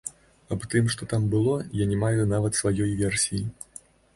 [0.55, 1.53] Аб тым, што там было,
[1.83, 3.45] я не маю нават сваёй версіі.